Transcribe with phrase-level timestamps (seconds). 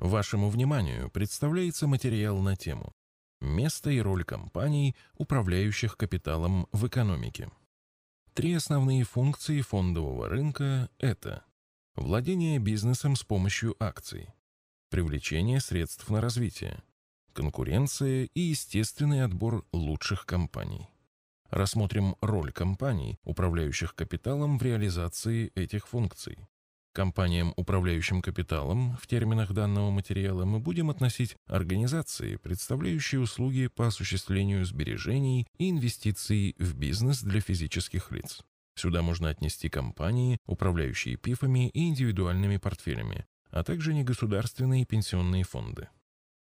[0.00, 2.94] Вашему вниманию представляется материал на тему
[3.42, 7.50] «Место и роль компаний, управляющих капиталом в экономике».
[8.32, 11.44] Три основные функции фондового рынка– это
[11.96, 14.30] владение бизнесом с помощью акций,
[14.88, 16.82] привлечение средств на развитие,
[17.34, 20.88] конкуренция и естественный отбор лучших компаний.
[21.50, 26.38] Рассмотрим роль компаний, управляющих капиталом в реализации этих функций.
[26.92, 34.64] Компаниям, управляющим капиталом, в терминах данного материала мы будем относить организации, представляющие услуги по осуществлению
[34.64, 38.42] сбережений и инвестиций в бизнес для физических лиц.
[38.74, 45.88] Сюда можно отнести компании, управляющие ПИФами и индивидуальными портфелями, а также негосударственные пенсионные фонды.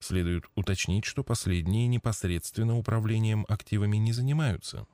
[0.00, 4.86] Следует уточнить, что последние непосредственно управлением активами не занимаются.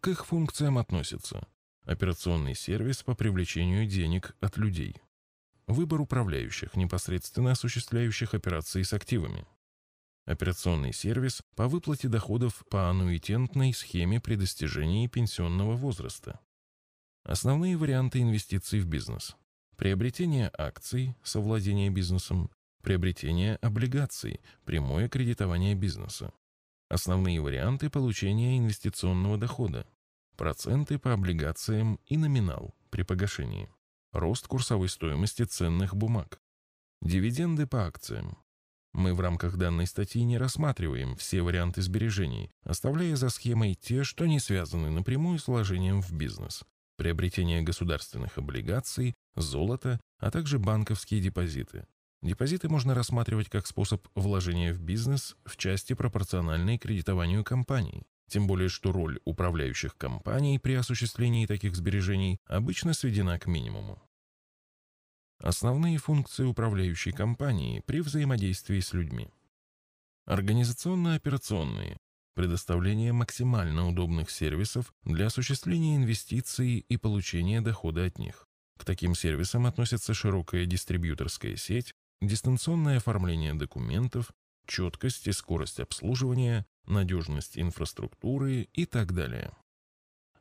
[0.00, 1.46] К их функциям относятся
[1.90, 4.94] операционный сервис по привлечению денег от людей,
[5.66, 9.44] выбор управляющих, непосредственно осуществляющих операции с активами,
[10.24, 16.38] операционный сервис по выплате доходов по аннуитентной схеме при достижении пенсионного возраста,
[17.24, 19.36] основные варианты инвестиций в бизнес,
[19.76, 22.52] приобретение акций, совладение бизнесом,
[22.84, 26.32] приобретение облигаций, прямое кредитование бизнеса,
[26.88, 29.88] основные варианты получения инвестиционного дохода,
[30.40, 33.68] проценты по облигациям и номинал при погашении,
[34.10, 36.40] рост курсовой стоимости ценных бумаг,
[37.02, 38.38] дивиденды по акциям.
[38.94, 44.24] Мы в рамках данной статьи не рассматриваем все варианты сбережений, оставляя за схемой те, что
[44.24, 46.64] не связаны напрямую с вложением в бизнес,
[46.96, 51.86] приобретение государственных облигаций, золота, а также банковские депозиты.
[52.22, 58.06] Депозиты можно рассматривать как способ вложения в бизнес в части пропорциональной кредитованию компаний.
[58.30, 64.00] Тем более, что роль управляющих компаний при осуществлении таких сбережений обычно сведена к минимуму.
[65.40, 69.30] Основные функции управляющей компании при взаимодействии с людьми.
[70.26, 71.96] Организационно-операционные.
[72.36, 78.46] Предоставление максимально удобных сервисов для осуществления инвестиций и получения дохода от них.
[78.78, 84.30] К таким сервисам относятся широкая дистрибьюторская сеть, дистанционное оформление документов,
[84.68, 89.52] четкость и скорость обслуживания, надежность инфраструктуры и так далее.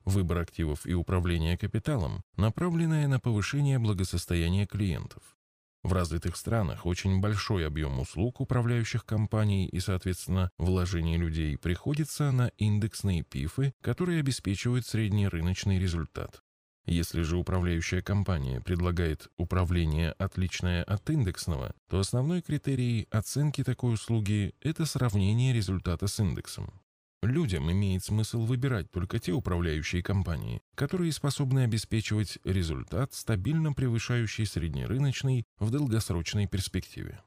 [0.05, 5.37] Выбор активов и управление капиталом, направленное на повышение благосостояния клиентов.
[5.83, 12.47] В развитых странах очень большой объем услуг управляющих компаний и, соответственно, вложений людей приходится на
[12.57, 16.43] индексные пифы, которые обеспечивают средний рыночный результат.
[16.89, 24.55] Если же управляющая компания предлагает управление отличное от индексного, то основной критерий оценки такой услуги–
[24.61, 26.81] это сравнение результата с индексом.
[27.21, 35.45] Людям имеет смысл выбирать только те управляющие компании, которые способны обеспечивать результат, стабильно превышающий среднерыночный
[35.59, 37.21] в долгосрочной перспективе.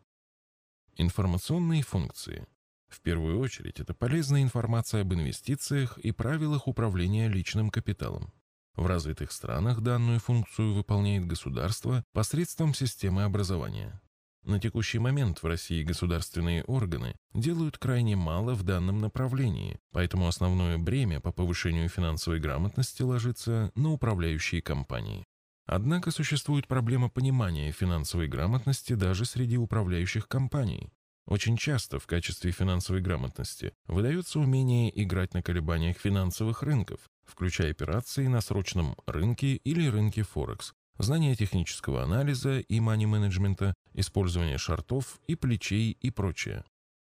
[0.96, 2.48] Информационные функции.
[2.88, 8.32] В первую очередь, это полезная информация об инвестициях и правилах управления личным капиталом.
[8.76, 14.00] В развитых странах данную функцию выполняет государство посредством системы образования.
[14.44, 20.78] На текущий момент в России государственные органы делают крайне мало в данном направлении, поэтому основное
[20.78, 25.24] бремя по повышению финансовой грамотности ложится на управляющие компании.
[25.64, 30.92] Однако существует проблема понимания финансовой грамотности даже среди управляющих компаний.
[31.26, 38.26] Очень часто в качестве финансовой грамотности выдается умение играть на колебаниях финансовых рынков, включая операции
[38.26, 45.92] на срочном рынке или рынке Форекс, знание технического анализа и мани-менеджмента, использование шартов и плечей
[45.92, 46.64] и прочее.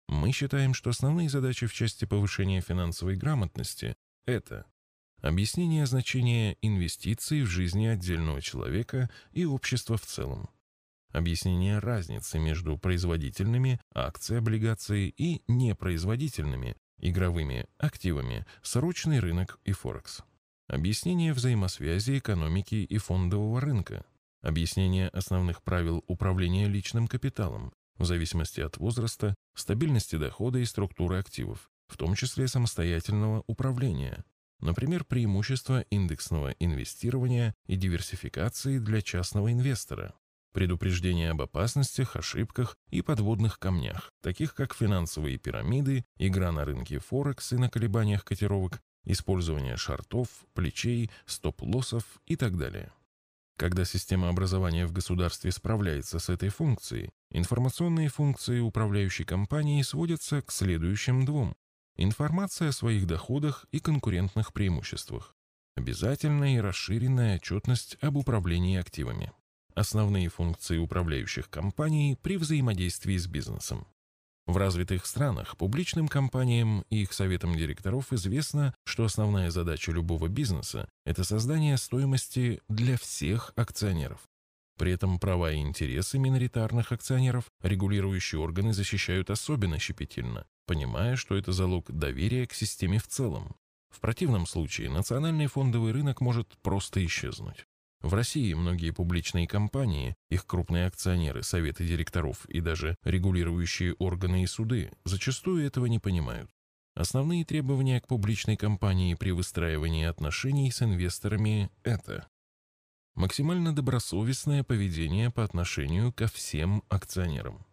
[0.09, 3.97] Мы считаем, что основные задачи в части повышения финансовой грамотности–
[4.27, 4.67] это
[5.21, 10.49] объяснение значения инвестиций в жизни отдельного человека и общества в целом,
[11.17, 20.23] объяснение разницы между производительными акции, облигации и непроизводительными игровыми активами, срочный рынок и Форекс.
[20.69, 24.05] Объяснение взаимосвязи экономики и фондового рынка.
[24.43, 31.71] Объяснение основных правил управления личным капиталом в зависимости от возраста, стабильности дохода и структуры активов,
[31.89, 34.25] в том числе самостоятельного управления.
[34.61, 40.15] Например, преимущества индексного инвестирования и диверсификации для частного инвестора
[40.57, 47.53] предупреждение об опасностях, ошибках и подводных камнях, таких как финансовые пирамиды, игра на рынке Форекс
[47.53, 52.91] и на колебаниях котировок, использование шартов, плечей, стоп-лоссов и так далее.
[53.59, 60.51] Когда система образования в государстве справляется с этой функцией, информационные функции управляющей компании сводятся к
[60.51, 61.55] следующим двум.
[61.99, 65.37] Информация о своих доходах и конкурентных преимуществах.
[65.75, 69.35] Обязательная и расширенная отчетность об управлении активами.
[69.77, 73.87] Основные функции управляющих компаний при взаимодействии с бизнесом.
[74.47, 80.89] В развитых странах публичным компаниям и их советам директоров известно, что основная задача любого бизнеса–
[81.05, 84.23] это создание стоимости для всех акционеров.
[84.79, 91.53] При этом права и интересы миноритарных акционеров регулирующие органы защищают особенно щепетильно, понимая, что это
[91.53, 93.55] залог доверия к системе в целом.
[93.91, 97.67] В противном случае национальный фондовый рынок может просто исчезнуть.
[98.03, 104.47] В России многие публичные компании, их крупные акционеры, советы директоров и даже регулирующие органы и
[104.47, 106.51] суды зачастую этого не понимают.
[106.95, 112.27] Основные требования к публичной компании при выстраивании отношений с инвесторами– это
[113.15, 117.67] максимально добросовестное поведение по отношению ко всем акционерам,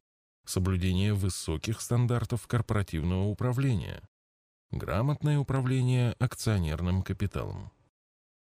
[0.46, 4.02] соблюдение высоких стандартов корпоративного управления,
[4.72, 7.72] грамотное управление акционерным капиталом,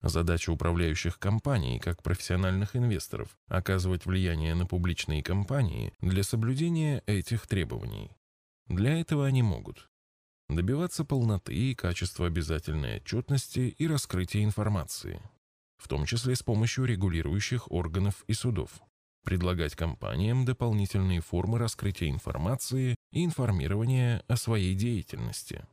[0.04, 8.12] Задача управляющих компаний, как профессиональных инвесторов, оказывать влияние на публичные компании для соблюдения этих требований.
[8.68, 9.90] Для этого они могут
[10.50, 15.22] добиваться полноты и качества обязательной отчетности и раскрытия информации,
[15.78, 18.82] в том числе с помощью регулирующих органов и судов,
[19.24, 25.66] предлагать компаниям дополнительные формы раскрытия информации и информирования о своей деятельности,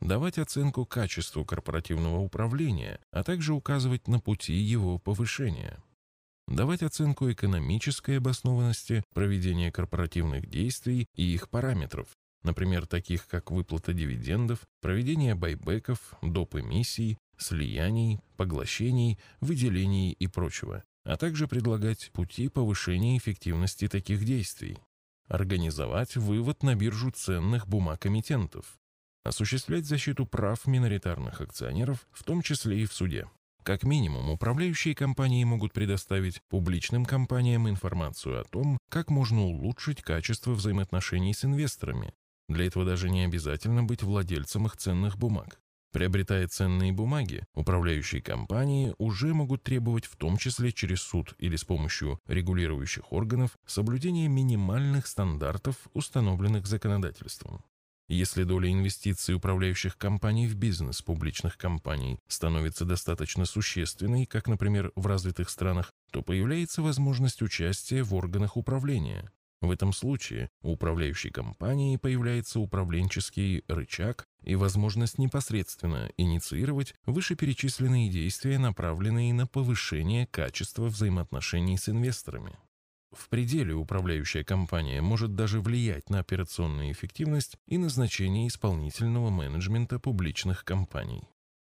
[0.00, 5.82] давать оценку качеству корпоративного управления, а также указывать на пути его повышения,
[6.48, 12.08] давать оценку экономической обоснованности проведения корпоративных действий и их параметров,
[12.42, 16.56] например, таких как выплата дивидендов, проведение байбеков, доп.
[16.56, 24.78] эмиссий, слияний, поглощений, выделений и прочего, а также предлагать пути повышения эффективности таких действий,
[25.28, 28.78] организовать вывод на биржу ценных бумаг эмитентов,
[29.28, 33.26] осуществлять защиту прав миноритарных акционеров, в том числе и в суде.
[33.62, 40.52] Как минимум, управляющие компании могут предоставить публичным компаниям информацию о том, как можно улучшить качество
[40.52, 42.14] взаимоотношений с инвесторами.
[42.48, 45.58] Для этого даже не обязательно быть владельцем их ценных бумаг.
[45.92, 51.64] Приобретая ценные бумаги, управляющие компании уже могут требовать в том числе через суд или с
[51.64, 57.64] помощью регулирующих органов соблюдения минимальных стандартов, установленных законодательством.
[58.08, 65.06] Если доля инвестиций управляющих компаний в бизнес публичных компаний становится достаточно существенной, как, например, в
[65.06, 69.32] развитых странах, то появляется возможность участия в органах управления.
[69.60, 78.58] В этом случае у управляющей компании появляется управленческий рычаг и возможность непосредственно инициировать вышеперечисленные действия,
[78.58, 82.56] направленные на повышение качества взаимоотношений с инвесторами.
[83.16, 90.64] В пределе управляющая компания может даже влиять на операционную эффективность и назначение исполнительного менеджмента публичных
[90.64, 91.22] компаний.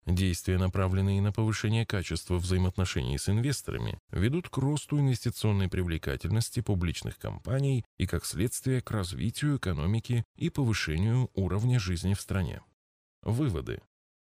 [0.07, 7.85] Действия, направленные на повышение качества взаимоотношений с инвесторами, ведут к росту инвестиционной привлекательности публичных компаний
[7.97, 12.61] и, как следствие, к развитию экономики и повышению уровня жизни в стране.
[13.21, 13.81] Выводы.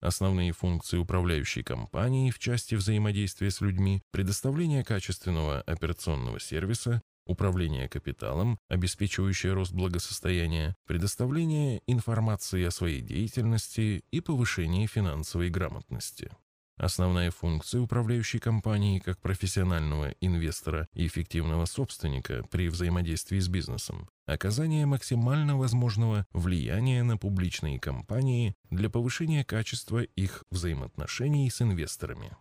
[0.03, 8.59] Основные функции управляющей компании в части взаимодействия с людьми, предоставление качественного операционного сервиса, управление капиталом,
[8.67, 16.29] обеспечивающее рост благосостояния, предоставление информации о своей деятельности и повышение финансовой грамотности.
[16.77, 24.85] Основная функция управляющей компании как профессионального инвестора и эффективного собственника при взаимодействии с бизнесом– оказание
[24.85, 32.35] максимально возможного влияния на публичные компании для повышения качества их взаимоотношений с инвесторами.